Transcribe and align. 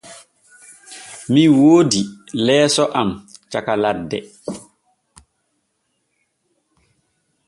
Min 1.31 1.49
woodi 1.59 2.01
leeso 2.45 2.83
am 3.01 3.09
caka 3.51 3.73
ladde. 3.83 4.19